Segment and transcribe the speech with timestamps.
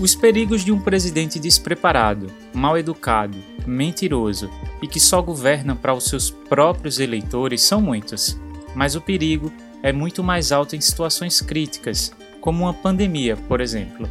[0.00, 3.36] Os perigos de um presidente despreparado, mal educado,
[3.66, 4.48] mentiroso
[4.80, 8.38] e que só governa para os seus próprios eleitores são muitos.
[8.76, 9.52] Mas o perigo
[9.82, 14.08] é muito mais alto em situações críticas, como uma pandemia, por exemplo.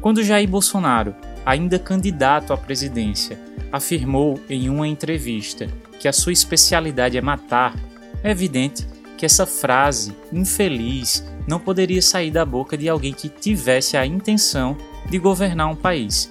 [0.00, 1.14] Quando Jair Bolsonaro,
[1.44, 3.38] ainda candidato à presidência,
[3.70, 5.68] afirmou em uma entrevista
[6.00, 7.74] que a sua especialidade é matar,
[8.22, 8.86] é evidente
[9.18, 14.76] que essa frase infeliz não poderia sair da boca de alguém que tivesse a intenção
[15.10, 16.30] de governar um país.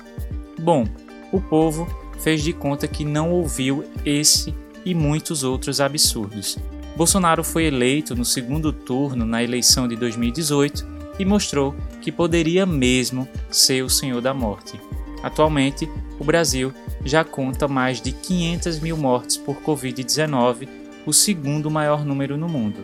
[0.59, 0.85] Bom,
[1.31, 1.87] o povo
[2.19, 4.53] fez de conta que não ouviu esse
[4.85, 6.57] e muitos outros absurdos.
[6.95, 13.27] Bolsonaro foi eleito no segundo turno na eleição de 2018 e mostrou que poderia mesmo
[13.49, 14.79] ser o senhor da morte.
[15.21, 20.67] Atualmente, o Brasil já conta mais de 500 mil mortes por Covid-19,
[21.05, 22.79] o segundo maior número no mundo.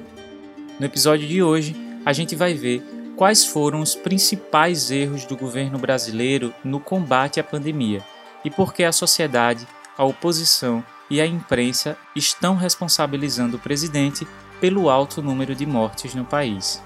[0.80, 2.84] No episódio de hoje, a gente vai ver
[3.16, 8.04] quais foram os principais erros do governo brasileiro no combate à pandemia
[8.44, 14.26] e por que a sociedade, a oposição e a imprensa estão responsabilizando o presidente
[14.60, 16.82] pelo alto número de mortes no país.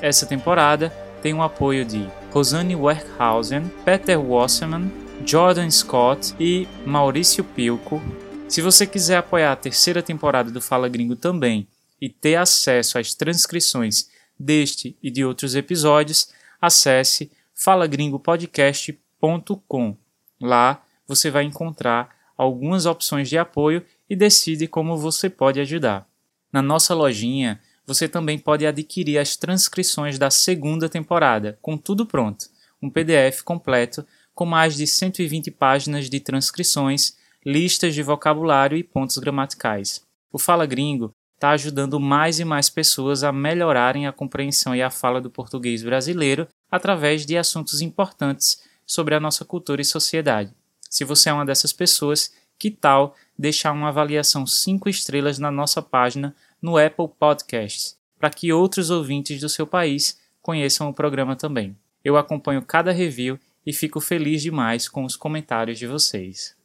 [0.00, 0.90] Essa temporada
[1.22, 4.90] tem o apoio de Rosane Werkhausen, Peter Wasserman,
[5.24, 8.02] Jordan Scott e Maurício Pilco.
[8.48, 11.66] Se você quiser apoiar a terceira temporada do Fala Gringo também
[12.00, 14.08] e ter acesso às transcrições
[14.38, 16.28] deste e de outros episódios,
[16.60, 19.96] acesse falagringopodcast.com.
[20.40, 26.06] Lá você vai encontrar algumas opções de apoio e decide como você pode ajudar.
[26.52, 32.46] Na nossa lojinha, você também pode adquirir as transcrições da segunda temporada, com tudo pronto,
[32.82, 39.16] um PDF completo com mais de 120 páginas de transcrições, listas de vocabulário e pontos
[39.16, 40.04] gramaticais.
[40.30, 44.90] O Fala Gringo está ajudando mais e mais pessoas a melhorarem a compreensão e a
[44.90, 50.52] fala do português brasileiro através de assuntos importantes sobre a nossa cultura e sociedade.
[50.88, 55.82] Se você é uma dessas pessoas, que tal deixar uma avaliação 5 estrelas na nossa
[55.82, 61.76] página no Apple Podcasts, para que outros ouvintes do seu país conheçam o programa também.
[62.02, 66.56] Eu acompanho cada review e fico feliz demais com os comentários de vocês.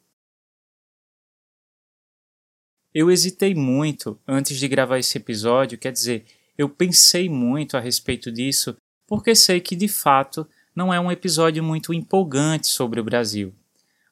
[2.94, 6.26] Eu hesitei muito antes de gravar esse episódio, quer dizer,
[6.58, 8.76] eu pensei muito a respeito disso,
[9.06, 13.54] porque sei que de fato não é um episódio muito empolgante sobre o Brasil.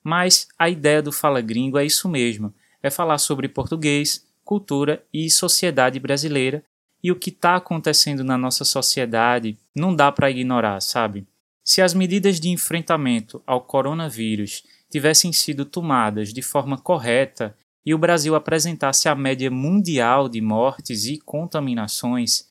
[0.02, 5.30] Mas a ideia do Fala Gringo é isso mesmo: é falar sobre português, cultura e
[5.30, 6.64] sociedade brasileira,
[7.02, 11.26] e o que está acontecendo na nossa sociedade não dá para ignorar, sabe?
[11.62, 17.54] Se as medidas de enfrentamento ao coronavírus tivessem sido tomadas de forma correta
[17.84, 22.48] e o Brasil apresentasse a média mundial de mortes e contaminações,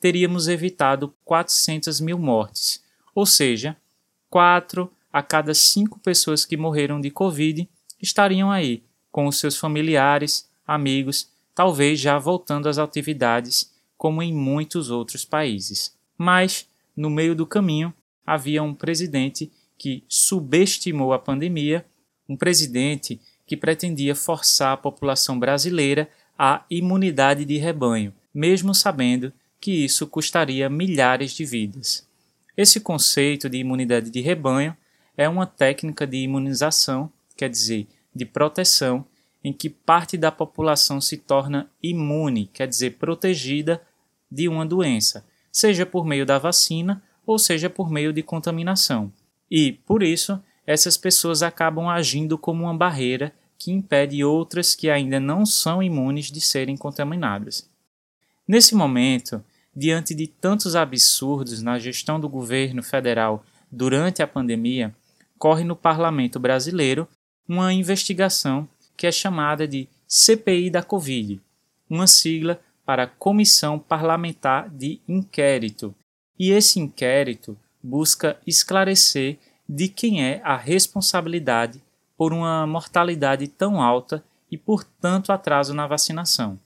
[0.00, 2.82] teríamos evitado 400 mil mortes,
[3.14, 3.76] ou seja,
[4.30, 7.68] 4 a cada 5 pessoas que morreram de Covid
[8.00, 14.90] estariam aí, com os seus familiares, amigos, talvez já voltando às atividades, como em muitos
[14.90, 15.94] outros países.
[16.16, 17.92] Mas, no meio do caminho,
[18.24, 21.84] havia um presidente que subestimou a pandemia,
[22.28, 23.20] um presidente
[23.50, 30.70] que pretendia forçar a população brasileira à imunidade de rebanho, mesmo sabendo que isso custaria
[30.70, 32.06] milhares de vidas.
[32.56, 34.76] Esse conceito de imunidade de rebanho
[35.16, 39.04] é uma técnica de imunização, quer dizer, de proteção,
[39.42, 43.82] em que parte da população se torna imune, quer dizer, protegida
[44.30, 49.12] de uma doença, seja por meio da vacina ou seja por meio de contaminação.
[49.50, 55.20] E, por isso, essas pessoas acabam agindo como uma barreira que impede outras que ainda
[55.20, 57.68] não são imunes de serem contaminadas.
[58.48, 59.44] Nesse momento,
[59.76, 64.96] diante de tantos absurdos na gestão do governo federal durante a pandemia,
[65.38, 67.06] corre no parlamento brasileiro
[67.46, 68.66] uma investigação
[68.96, 71.38] que é chamada de CPI da Covid,
[71.88, 75.94] uma sigla para Comissão Parlamentar de Inquérito.
[76.38, 79.38] E esse inquérito busca esclarecer
[79.68, 81.82] de quem é a responsabilidade
[82.20, 86.60] por uma mortalidade tão alta e por tanto atraso na vacinação?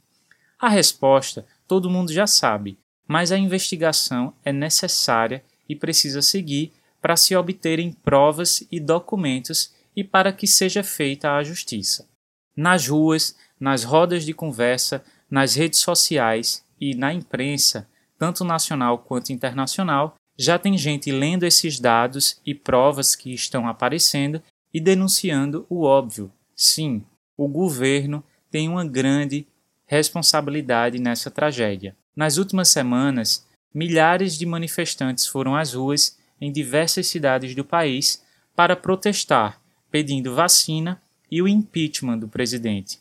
[0.58, 7.16] A resposta todo mundo já sabe, mas a investigação é necessária e precisa seguir para
[7.16, 12.08] se obterem provas e documentos e para que seja feita a justiça.
[12.56, 19.32] Nas ruas, nas rodas de conversa, nas redes sociais e na imprensa, tanto nacional quanto
[19.32, 24.42] internacional, já tem gente lendo esses dados e provas que estão aparecendo
[24.74, 26.32] e denunciando o óbvio.
[26.56, 27.04] Sim,
[27.36, 29.46] o governo tem uma grande
[29.86, 31.96] responsabilidade nessa tragédia.
[32.16, 38.24] Nas últimas semanas, milhares de manifestantes foram às ruas em diversas cidades do país
[38.56, 39.60] para protestar,
[39.90, 41.00] pedindo vacina
[41.30, 42.98] e o impeachment do presidente.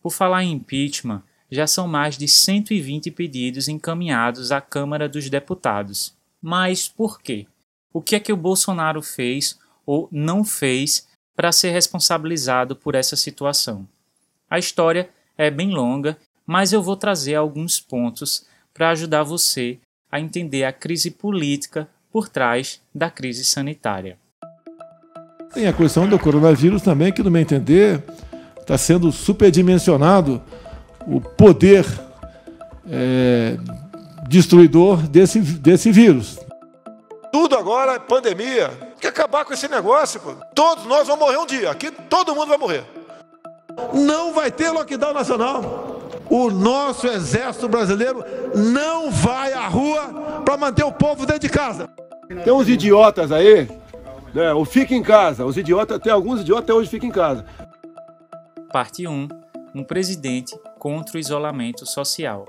[0.00, 6.14] Por falar em impeachment, já são mais de 120 pedidos encaminhados à Câmara dos Deputados.
[6.40, 7.46] Mas por quê?
[7.92, 11.07] O que é que o Bolsonaro fez ou não fez
[11.38, 13.86] para ser responsabilizado por essa situação?
[14.50, 18.44] A história é bem longa, mas eu vou trazer alguns pontos
[18.74, 19.78] para ajudar você
[20.10, 24.18] a entender a crise política por trás da crise sanitária.
[25.54, 28.02] Tem a questão do coronavírus também, que, no meu entender,
[28.60, 30.42] está sendo superdimensionado
[31.06, 31.86] o poder
[32.90, 33.56] é,
[34.26, 36.36] destruidor desse, desse vírus.
[37.30, 38.87] Tudo agora é pandemia.
[38.98, 40.20] Tem que acabar com esse negócio.
[40.20, 40.34] Pô.
[40.54, 41.70] Todos nós vamos morrer um dia.
[41.70, 42.84] Aqui todo mundo vai morrer.
[43.94, 46.00] Não vai ter lockdown nacional.
[46.28, 48.24] O nosso exército brasileiro
[48.54, 51.88] não vai à rua para manter o povo dentro de casa.
[52.44, 53.68] Tem uns idiotas aí,
[54.34, 54.52] né?
[54.52, 55.44] O fica em casa.
[55.44, 57.46] Os idiotas, tem alguns idiotas até hoje ficam em casa.
[58.72, 59.28] Parte 1.
[59.74, 62.46] Um presidente contra o isolamento social.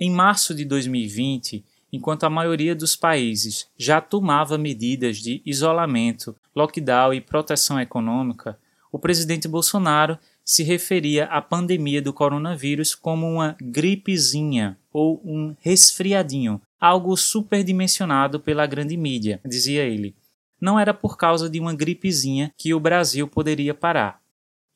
[0.00, 7.14] Em março de 2020, enquanto a maioria dos países já tomava medidas de isolamento, lockdown
[7.14, 8.58] e proteção econômica,
[8.90, 16.60] o presidente Bolsonaro se referia à pandemia do coronavírus como uma gripezinha ou um resfriadinho,
[16.80, 20.14] algo superdimensionado pela grande mídia, dizia ele.
[20.60, 24.20] Não era por causa de uma gripezinha que o Brasil poderia parar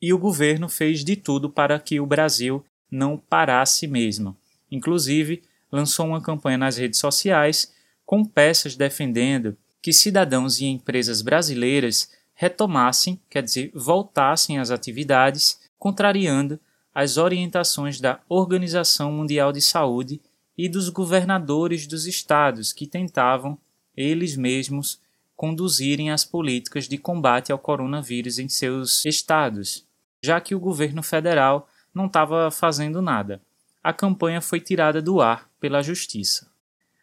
[0.03, 2.61] e o governo fez de tudo para que o Brasil
[2.91, 4.35] não parasse mesmo.
[4.69, 5.41] Inclusive,
[5.73, 7.73] lançou uma campanha nas redes sociais
[8.05, 16.59] com peças defendendo que cidadãos e empresas brasileiras retomassem, quer dizer, voltassem às atividades, contrariando
[16.93, 20.21] as orientações da Organização Mundial de Saúde
[20.55, 23.57] e dos governadores dos estados que tentavam,
[23.97, 25.01] eles mesmos,
[25.35, 29.85] conduzirem as políticas de combate ao coronavírus em seus estados
[30.23, 33.41] já que o governo federal não estava fazendo nada.
[33.83, 36.51] A campanha foi tirada do ar pela Justiça.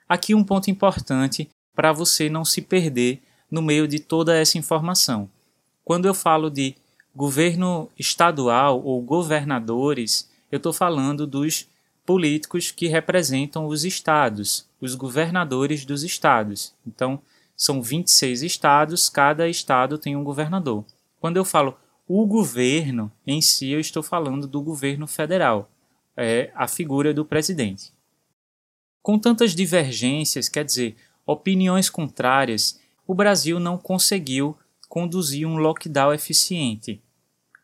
[0.07, 5.31] Aqui um ponto importante para você não se perder no meio de toda essa informação.
[5.83, 6.75] Quando eu falo de
[7.17, 11.71] governo estadual ou governadores, eu estou falando dos
[12.05, 16.75] políticos que representam os estados, os governadores dos estados.
[16.87, 17.19] Então,
[17.57, 20.85] são 26 estados, cada estado tem um governador.
[21.19, 25.71] Quando eu falo o governo em si, eu estou falando do governo federal,
[26.15, 27.99] é a figura do presidente.
[29.03, 34.57] Com tantas divergências, quer dizer, opiniões contrárias, o Brasil não conseguiu
[34.89, 37.01] conduzir um lockdown eficiente.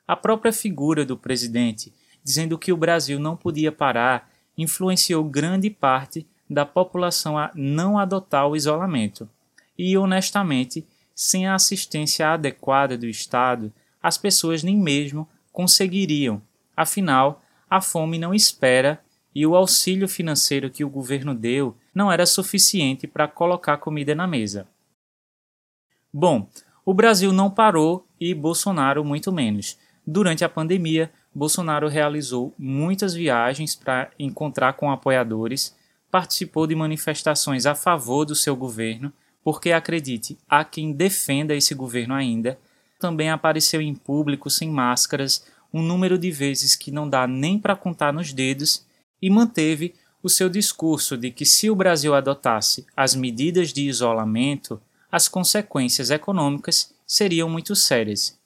[0.06, 1.92] A própria figura do presidente,
[2.22, 8.46] dizendo que o Brasil não podia parar, influenciou grande parte da população a não adotar
[8.48, 9.28] o isolamento.
[9.76, 13.72] E, honestamente, sem a assistência adequada do Estado,
[14.02, 16.40] as pessoas nem mesmo conseguiriam.
[16.76, 19.00] Afinal, a fome não espera
[19.36, 24.26] e o auxílio financeiro que o governo deu não era suficiente para colocar comida na
[24.26, 24.66] mesa.
[26.10, 26.48] Bom,
[26.86, 29.76] o Brasil não parou e Bolsonaro muito menos.
[30.06, 35.76] Durante a pandemia, Bolsonaro realizou muitas viagens para encontrar com apoiadores,
[36.10, 39.12] participou de manifestações a favor do seu governo,
[39.44, 42.58] porque acredite, há quem defenda esse governo ainda,
[42.98, 47.76] também apareceu em público sem máscaras um número de vezes que não dá nem para
[47.76, 48.85] contar nos dedos
[49.20, 54.80] e manteve o seu discurso de que se o Brasil adotasse as medidas de isolamento,
[55.10, 58.38] as consequências econômicas seriam muito sérias.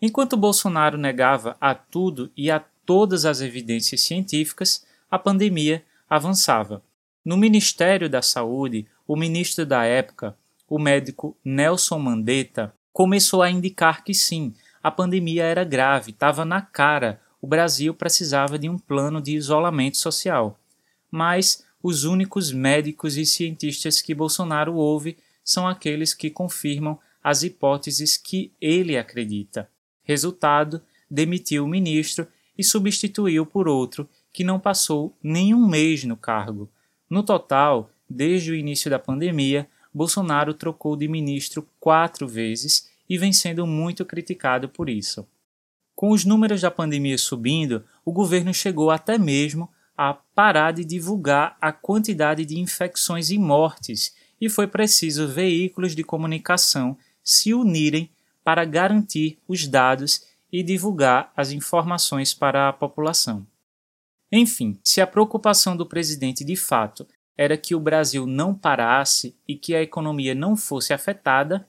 [0.00, 6.82] Enquanto Bolsonaro negava a tudo e a todas as evidências científicas, a pandemia avançava.
[7.24, 10.36] No Ministério da Saúde, o ministro da época,
[10.68, 16.62] o médico Nelson Mandetta, começou a indicar que sim, a pandemia era grave, estava na
[16.62, 20.58] cara, o Brasil precisava de um plano de isolamento social.
[21.10, 28.16] Mas os únicos médicos e cientistas que Bolsonaro ouve são aqueles que confirmam as hipóteses
[28.16, 29.68] que ele acredita.
[30.02, 36.70] Resultado: demitiu o ministro e substituiu por outro que não passou nenhum mês no cargo.
[37.08, 43.32] No total, desde o início da pandemia, Bolsonaro trocou de ministro quatro vezes e vem
[43.32, 45.26] sendo muito criticado por isso.
[46.00, 51.58] Com os números da pandemia subindo, o governo chegou até mesmo a parar de divulgar
[51.60, 58.08] a quantidade de infecções e mortes, e foi preciso veículos de comunicação se unirem
[58.42, 63.46] para garantir os dados e divulgar as informações para a população.
[64.32, 69.54] Enfim, se a preocupação do presidente de fato era que o Brasil não parasse e
[69.54, 71.68] que a economia não fosse afetada,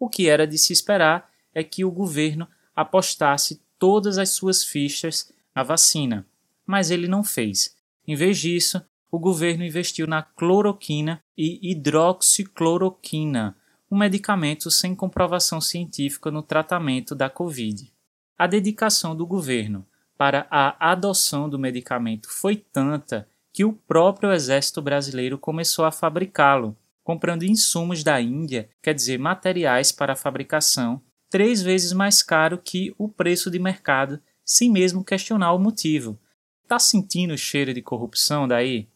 [0.00, 2.48] o que era de se esperar é que o governo
[2.80, 6.24] apostasse todas as suas fichas na vacina,
[6.64, 7.76] mas ele não fez.
[8.06, 8.80] Em vez disso,
[9.10, 13.56] o governo investiu na cloroquina e hidroxicloroquina,
[13.90, 17.92] um medicamento sem comprovação científica no tratamento da Covid.
[18.38, 19.84] A dedicação do governo
[20.16, 26.76] para a adoção do medicamento foi tanta que o próprio exército brasileiro começou a fabricá-lo,
[27.02, 32.94] comprando insumos da Índia, quer dizer, materiais para a fabricação, três vezes mais caro que
[32.98, 36.18] o preço de mercado, sem mesmo questionar o motivo.
[36.66, 38.88] Tá sentindo o cheiro de corrupção daí?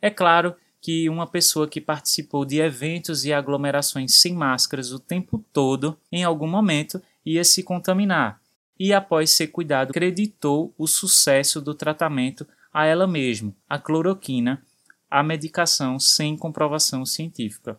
[0.00, 5.44] É claro que uma pessoa que participou de eventos e aglomerações sem máscaras o tempo
[5.52, 8.40] todo, em algum momento, ia se contaminar,
[8.78, 14.60] e após ser cuidado, acreditou o sucesso do tratamento a ela mesma, a cloroquina,
[15.08, 17.78] a medicação sem comprovação científica.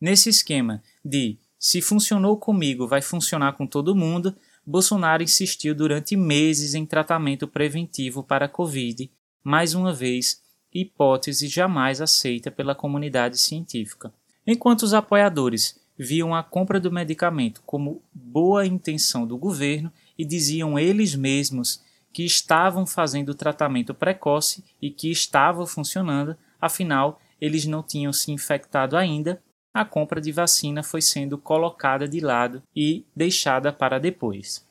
[0.00, 6.74] Nesse esquema de se funcionou comigo, vai funcionar com todo mundo, Bolsonaro insistiu durante meses
[6.74, 9.10] em tratamento preventivo para a Covid,
[9.42, 14.12] mais uma vez hipótese jamais aceita pela comunidade científica.
[14.46, 20.78] Enquanto os apoiadores viam a compra do medicamento como boa intenção do governo e diziam
[20.78, 28.12] eles mesmos que estavam fazendo tratamento precoce e que estava funcionando, afinal, eles não tinham
[28.12, 29.42] se infectado ainda,
[29.74, 34.64] a compra de vacina foi sendo colocada de lado e deixada para depois.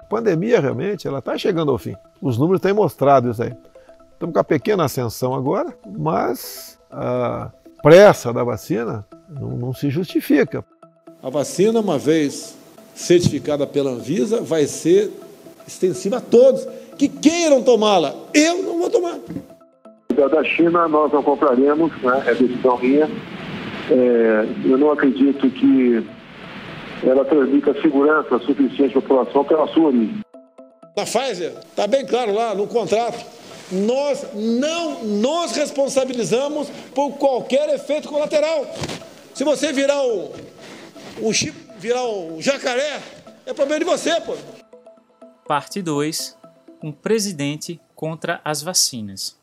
[0.00, 1.94] A pandemia realmente ela está chegando ao fim.
[2.20, 3.54] Os números têm mostrado isso aí.
[4.12, 10.64] Estamos com a pequena ascensão agora, mas a pressa da vacina não, não se justifica.
[11.22, 12.58] A vacina, uma vez
[12.92, 15.12] certificada pela Anvisa, vai ser
[15.66, 16.66] extensiva a todos
[16.98, 18.12] que queiram tomá-la.
[18.34, 19.20] Eu não vou tomar.
[20.08, 22.24] Da China nós não compraremos, né?
[22.26, 23.08] é decisão minha.
[23.90, 26.06] É, eu não acredito que
[27.02, 30.20] ela transmita segurança suficiente à população pela sua origem.
[30.96, 38.08] Na Pfizer, está bem claro lá no contrato nós não nos responsabilizamos por qualquer efeito
[38.08, 38.66] colateral.
[39.32, 40.32] Se você virar o,
[41.22, 43.00] o chip, virar o jacaré,
[43.46, 44.36] é problema de você, pô.
[45.46, 46.36] Parte 2.
[46.82, 49.38] Um presidente contra as vacinas.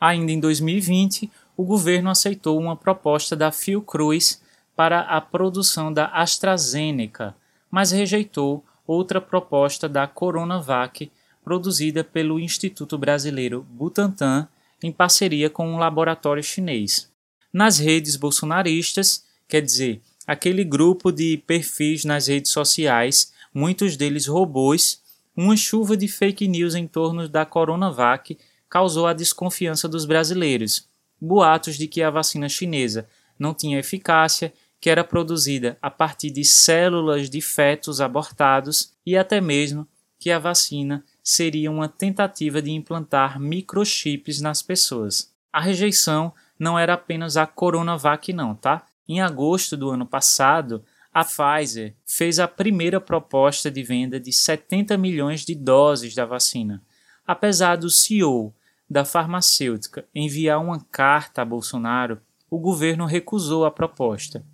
[0.00, 4.40] Ainda em 2020, o governo aceitou uma proposta da Fiocruz
[4.74, 7.34] para a produção da AstraZeneca,
[7.70, 11.10] mas rejeitou outra proposta da Coronavac
[11.44, 14.48] produzida pelo Instituto Brasileiro Butantan
[14.82, 17.10] em parceria com um laboratório chinês.
[17.52, 25.00] Nas redes bolsonaristas, quer dizer, aquele grupo de perfis nas redes sociais, muitos deles robôs,
[25.36, 28.36] uma chuva de fake news em torno da Coronavac
[28.68, 30.86] causou a desconfiança dos brasileiros.
[31.24, 33.06] Boatos de que a vacina chinesa
[33.38, 39.40] não tinha eficácia, que era produzida a partir de células de fetos abortados e até
[39.40, 39.86] mesmo
[40.18, 45.32] que a vacina seria uma tentativa de implantar microchips nas pessoas.
[45.52, 48.84] A rejeição não era apenas a Coronavac não, tá?
[49.08, 54.98] Em agosto do ano passado, a Pfizer fez a primeira proposta de venda de 70
[54.98, 56.82] milhões de doses da vacina.
[57.24, 58.52] Apesar do CEO
[58.92, 62.20] da farmacêutica enviar uma carta a Bolsonaro,
[62.50, 64.44] o governo recusou a proposta.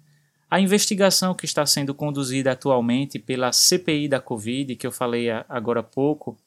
[0.49, 5.81] A investigação que está sendo conduzida atualmente pela CPI da Covid, que eu falei agora
[5.81, 6.39] há pouco,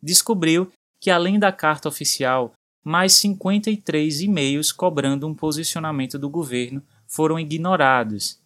[0.00, 2.52] descobriu que, além da carta oficial,
[2.84, 8.38] mais 53 e-mails cobrando um posicionamento do governo foram ignorados.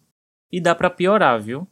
[0.49, 1.67] E dá para piorar, viu?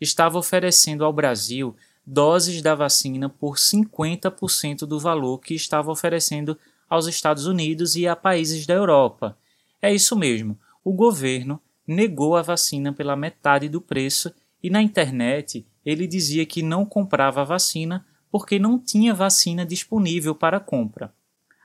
[0.00, 6.58] Estava oferecendo ao Brasil doses da vacina por 50% do valor que estava oferecendo
[6.88, 9.36] aos Estados Unidos e a países da Europa.
[9.80, 14.32] É isso mesmo, o governo negou a vacina pela metade do preço
[14.62, 20.34] e na internet ele dizia que não comprava a vacina porque não tinha vacina disponível
[20.34, 21.14] para compra.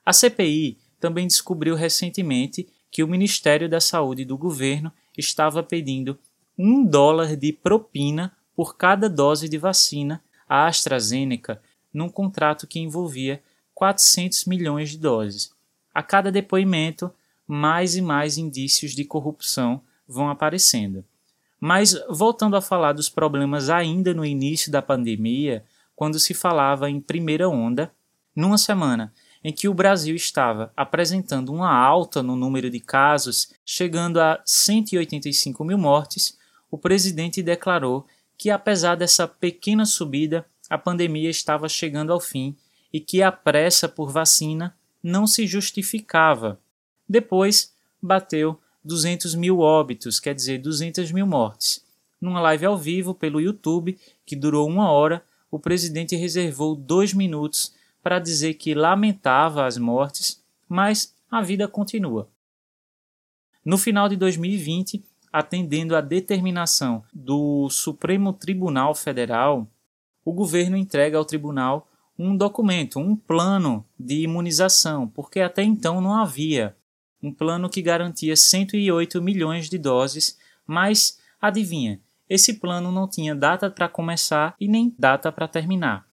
[0.05, 6.17] A CPI também descobriu recentemente que o Ministério da Saúde do governo estava pedindo
[6.57, 11.61] um dólar de propina por cada dose de vacina à AstraZeneca
[11.93, 13.41] num contrato que envolvia
[13.75, 15.51] 400 milhões de doses.
[15.93, 17.11] A cada depoimento,
[17.47, 21.05] mais e mais indícios de corrupção vão aparecendo.
[21.59, 25.63] Mas voltando a falar dos problemas ainda no início da pandemia,
[25.95, 27.91] quando se falava em primeira onda,
[28.35, 29.13] numa semana
[29.43, 35.63] em que o Brasil estava apresentando uma alta no número de casos, chegando a 185
[35.63, 36.37] mil mortes,
[36.69, 38.05] o presidente declarou
[38.39, 42.55] que, apesar dessa pequena subida, a pandemia estava chegando ao fim
[42.91, 46.57] e que a pressa por vacina não se justificava.
[47.07, 51.85] Depois bateu 200 mil óbitos, quer dizer, 200 mil mortes.
[52.21, 57.73] Numa live ao vivo pelo YouTube, que durou uma hora, o presidente reservou dois minutos
[58.01, 62.29] para dizer que lamentava as mortes, mas a vida continua.
[63.65, 69.67] No final de 2020, atendendo à determinação do Supremo Tribunal Federal,
[70.23, 76.13] o governo entrega ao tribunal um documento, um plano de imunização, porque até então não
[76.13, 76.75] havia
[77.21, 83.69] um plano que garantia 108 milhões de doses, mas adivinha, esse plano não tinha data
[83.69, 86.05] para começar e nem data para terminar.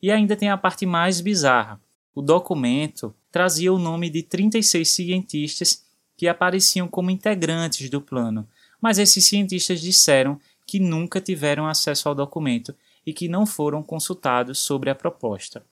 [0.00, 1.80] E ainda tem a parte mais bizarra.
[2.14, 5.84] O documento trazia o nome de 36 cientistas
[6.16, 8.46] que apareciam como integrantes do plano,
[8.84, 12.74] mas esses cientistas disseram que nunca tiveram acesso ao documento
[13.06, 15.64] e que não foram consultados sobre a proposta.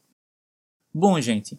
[0.95, 1.59] Bom, gente,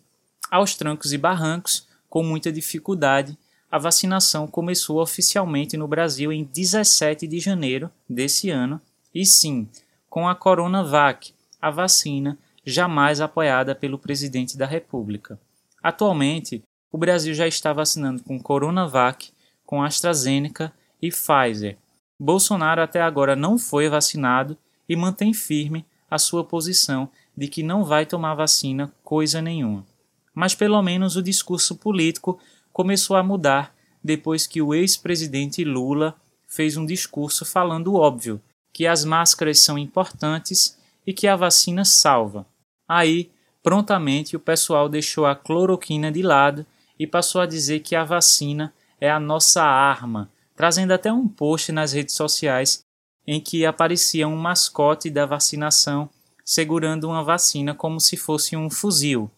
[0.50, 3.38] aos trancos e barrancos, com muita dificuldade,
[3.70, 8.82] a vacinação começou oficialmente no Brasil em 17 de janeiro desse ano,
[9.14, 9.70] e sim,
[10.10, 15.40] com a Coronavac, a vacina jamais apoiada pelo presidente da República.
[15.84, 19.32] Atualmente, o Brasil já está vacinando com Coronavac,
[19.68, 21.78] com AstraZeneca e Pfizer.
[22.18, 24.58] Bolsonaro até agora não foi vacinado
[24.88, 29.86] e mantém firme a sua posição de que não vai tomar vacina coisa nenhuma.
[30.34, 32.40] Mas pelo menos o discurso político
[32.72, 36.16] começou a mudar depois que o ex-presidente Lula
[36.48, 38.42] fez um discurso falando óbvio,
[38.72, 42.46] que as máscaras são importantes e que a vacina salva.
[42.88, 43.30] Aí,
[43.62, 46.66] prontamente, o pessoal deixou a cloroquina de lado
[46.98, 50.30] e passou a dizer que a vacina é a nossa arma,
[50.64, 52.86] trazendo até um post nas redes sociais
[53.28, 56.10] em que aparecia um mascote da vacinação
[56.46, 59.30] segurando uma vacina como se fosse um fuzil.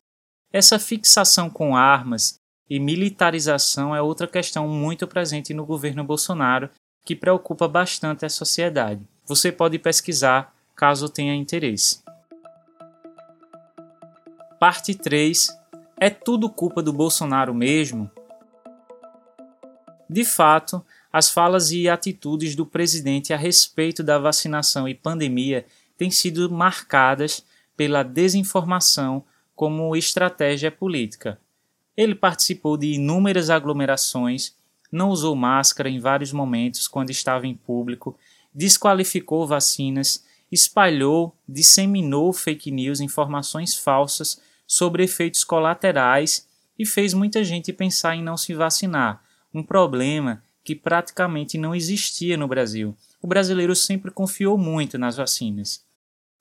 [0.53, 2.35] Essa fixação com armas
[2.69, 6.69] e militarização é outra questão muito presente no governo Bolsonaro
[7.03, 9.01] que preocupa bastante a sociedade.
[9.25, 12.03] Você pode pesquisar caso tenha interesse.
[14.59, 15.47] Parte 3
[15.97, 18.11] É tudo culpa do Bolsonaro mesmo?
[20.07, 25.65] De fato, as falas e atitudes do presidente a respeito da vacinação e pandemia
[25.97, 27.41] têm sido marcadas
[27.77, 29.23] pela desinformação
[29.55, 31.39] como estratégia política.
[31.95, 34.57] Ele participou de inúmeras aglomerações,
[34.91, 38.19] não usou máscara em vários momentos quando estava em público,
[38.53, 46.45] desqualificou vacinas, espalhou, disseminou fake news, informações falsas sobre efeitos colaterais
[46.77, 49.23] e fez muita gente pensar em não se vacinar,
[49.53, 52.97] um problema que praticamente não existia no Brasil.
[53.21, 55.85] O brasileiro sempre confiou muito nas vacinas.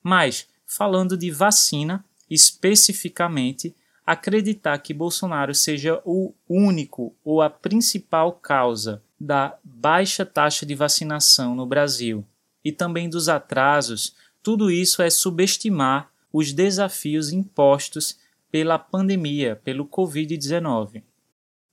[0.02, 9.02] Mas, falando de vacina, especificamente, acreditar que Bolsonaro seja o único ou a principal causa
[9.20, 12.24] da baixa taxa de vacinação no Brasil
[12.64, 18.18] e também dos atrasos, tudo isso é subestimar os desafios impostos
[18.50, 21.02] pela pandemia, pelo Covid-19.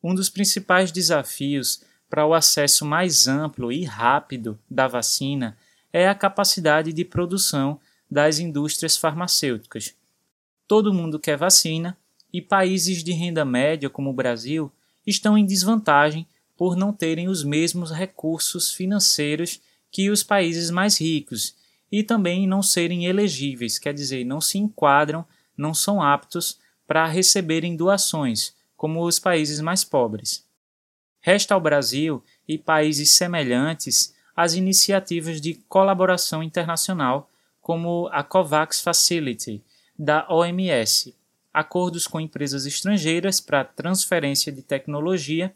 [0.04, 1.82] Um dos principais desafios
[2.12, 5.58] para o acesso mais amplo e rápido da vacina
[5.94, 9.96] é a capacidade de produção das indústrias farmacêuticas.
[10.68, 11.98] Todo mundo quer vacina,
[12.34, 14.70] e países de renda média, como o Brasil,
[15.08, 21.56] estão em desvantagem por não terem os mesmos recursos financeiros que os países mais ricos
[21.90, 25.26] e também não serem elegíveis, quer dizer, não se enquadram,
[25.58, 30.46] não são aptos para receberem doações, como os países mais pobres.
[31.22, 37.30] Resta ao Brasil e países semelhantes as iniciativas de colaboração internacional,
[37.62, 39.64] como a COVAX Facility,
[39.98, 41.16] da OMS,
[41.54, 45.54] acordos com empresas estrangeiras para transferência de tecnologia,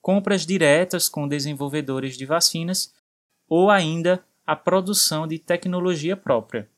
[0.00, 2.94] compras diretas com desenvolvedores de vacinas
[3.48, 6.68] ou ainda a produção de tecnologia própria.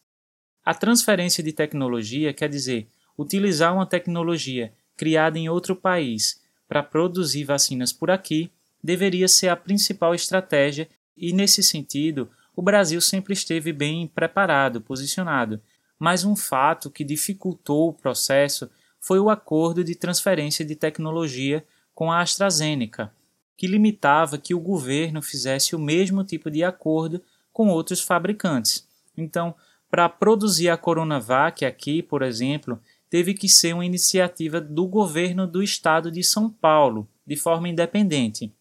[0.65, 7.43] A transferência de tecnologia quer dizer utilizar uma tecnologia criada em outro país para produzir
[7.43, 8.49] vacinas por aqui
[8.81, 15.61] deveria ser a principal estratégia e, nesse sentido, o Brasil sempre esteve bem preparado, posicionado,
[15.99, 22.13] mas um fato que dificultou o processo foi o acordo de transferência de tecnologia com
[22.13, 23.13] a AstraZeneca,
[23.57, 27.21] que limitava que o governo fizesse o mesmo tipo de acordo
[27.53, 28.87] com outros fabricantes.
[29.17, 29.57] Então,
[29.91, 32.81] para produzir a Coronavac aqui, por exemplo,
[33.11, 38.55] teve que ser uma iniciativa do governo do estado de São Paulo, de forma independente.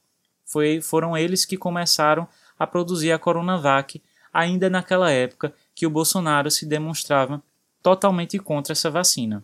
[0.44, 4.02] Foi, foram eles que começaram a produzir a Coronavac
[4.34, 7.42] ainda naquela época que o Bolsonaro se demonstrava
[7.82, 9.44] totalmente contra essa vacina.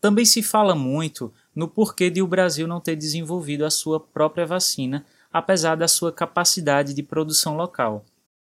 [0.00, 4.44] Também se fala muito no porquê de o Brasil não ter desenvolvido a sua própria
[4.44, 8.04] vacina, apesar da sua capacidade de produção local.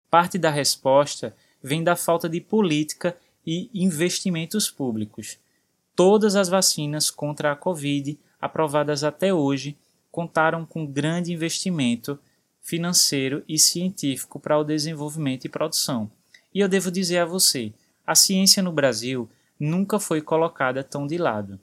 [0.09, 5.39] Parte da resposta vem da falta de política e investimentos públicos.
[6.03, 9.77] Todas as vacinas contra a Covid aprovadas até hoje
[10.11, 12.19] contaram com grande investimento
[12.63, 16.11] financeiro e científico para o desenvolvimento e produção.
[16.55, 17.75] E eu devo dizer a você,
[18.07, 21.61] a ciência no Brasil nunca foi colocada tão de lado.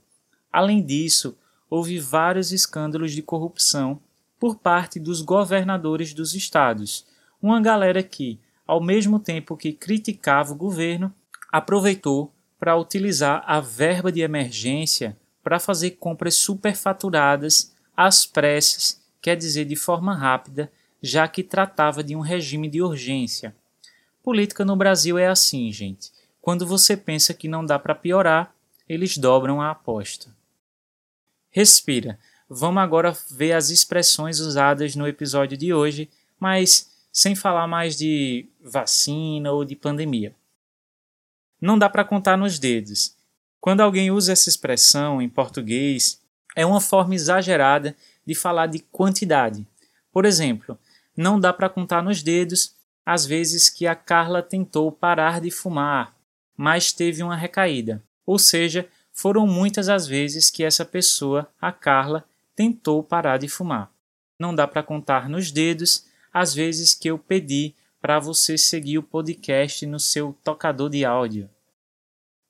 [0.53, 1.35] Além disso,
[1.67, 3.99] houve vários escândalos de corrupção
[4.39, 7.07] por parte dos governadores dos estados,
[7.41, 11.11] uma galera que, ao mesmo tempo que criticava o governo,
[11.51, 19.65] aproveitou para utilizar a verba de emergência para fazer compras superfaturadas às pressas, quer dizer,
[19.65, 23.55] de forma rápida, já que tratava de um regime de urgência.
[24.23, 26.11] Política no Brasil é assim, gente.
[26.41, 28.53] Quando você pensa que não dá para piorar,
[28.87, 30.35] eles dobram a aposta.
[31.49, 32.19] Respira.
[32.49, 38.47] Vamos agora ver as expressões usadas no episódio de hoje, mas sem falar mais de
[38.61, 40.33] vacina ou de pandemia.
[41.59, 43.15] Não dá para contar nos dedos.
[43.59, 46.21] Quando alguém usa essa expressão em português,
[46.55, 49.65] é uma forma exagerada de falar de quantidade.
[50.11, 50.77] Por exemplo,
[51.15, 56.15] não dá para contar nos dedos as vezes que a Carla tentou parar de fumar,
[56.55, 58.03] mas teve uma recaída.
[58.25, 62.23] Ou seja, foram muitas as vezes que essa pessoa, a Carla,
[62.55, 63.91] tentou parar de fumar.
[64.39, 69.03] Não dá para contar nos dedos as vezes que eu pedi para você seguir o
[69.03, 71.49] podcast no seu tocador de áudio.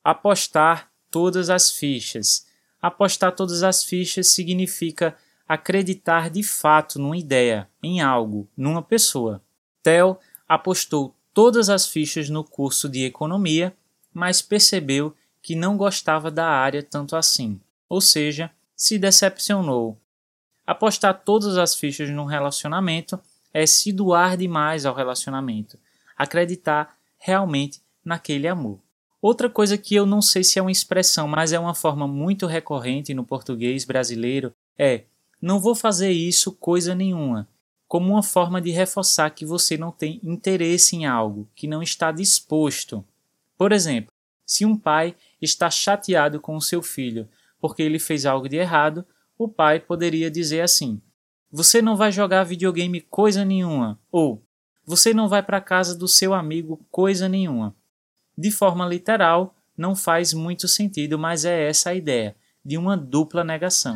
[0.04, 2.46] Apostar todas as fichas.
[2.82, 9.42] Apostar todas as fichas significa acreditar de fato numa ideia, em algo, numa pessoa.
[9.82, 13.76] Theo apostou todas as fichas no curso de economia,
[14.14, 19.98] mas percebeu que não gostava da área tanto assim, ou seja, se decepcionou.
[20.66, 23.20] Apostar todas as fichas num relacionamento
[23.54, 25.78] é se doar demais ao relacionamento,
[26.18, 28.80] acreditar realmente naquele amor.
[29.22, 32.46] Outra coisa que eu não sei se é uma expressão, mas é uma forma muito
[32.46, 35.04] recorrente no português brasileiro é
[35.42, 37.48] não vou fazer isso coisa nenhuma,
[37.88, 42.12] como uma forma de reforçar que você não tem interesse em algo, que não está
[42.12, 43.04] disposto.
[43.58, 44.12] Por exemplo,
[44.46, 47.28] se um pai está chateado com o seu filho
[47.60, 49.06] porque ele fez algo de errado,
[49.38, 51.02] o pai poderia dizer assim:
[51.50, 54.44] Você não vai jogar videogame coisa nenhuma, ou
[54.86, 57.74] Você não vai para casa do seu amigo coisa nenhuma.
[58.38, 63.46] De forma literal, não faz muito sentido, mas é essa a ideia de uma dupla
[63.46, 63.96] negação.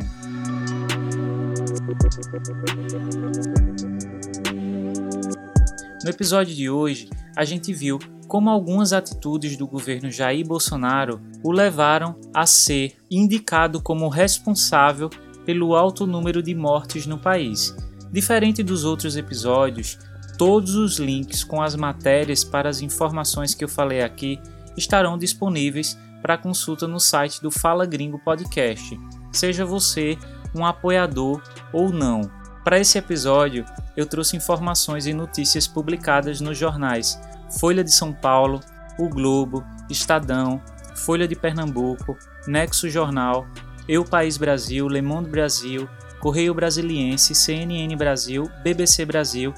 [6.04, 11.52] No episódio de hoje, a gente viu como algumas atitudes do governo Jair Bolsonaro o
[11.52, 15.10] levaram a ser indicado como responsável
[15.46, 17.76] pelo alto número de mortes no país.
[18.12, 19.98] Diferente dos outros episódios,
[20.38, 24.40] todos os links com as matérias para as informações que eu falei aqui
[24.76, 29.00] estarão disponíveis para consulta no site do Fala Gringo Podcast.
[29.32, 30.18] Seja você
[30.54, 31.42] um apoiador
[31.74, 32.22] ou não.
[32.64, 33.66] Para esse episódio,
[33.98, 37.20] eu trouxe informações e notícias publicadas nos jornais
[37.60, 38.60] Folha de São Paulo,
[38.98, 40.62] O Globo, Estadão,
[40.96, 43.48] Folha de Pernambuco, Nexo Jornal,
[43.92, 45.86] Eu País Brasil, Le Monde Brasil,
[46.22, 49.54] Correio Brasiliense, CNN Brasil, BBC Brasil.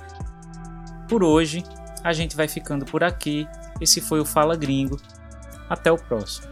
[1.08, 1.64] Por hoje,
[2.04, 3.48] a gente vai ficando por aqui.
[3.80, 5.00] Esse foi o Fala Gringo.
[5.70, 6.48] Até o próximo.